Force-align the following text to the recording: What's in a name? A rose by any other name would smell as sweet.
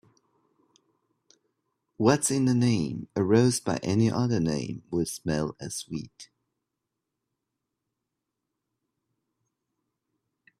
What's 1.97 2.31
in 2.31 2.47
a 2.47 2.55
name? 2.55 3.07
A 3.15 3.21
rose 3.23 3.59
by 3.59 3.77
any 3.83 4.09
other 4.11 4.39
name 4.39 4.81
would 4.89 5.07
smell 5.07 5.55
as 5.59 5.75
sweet. 5.77 6.31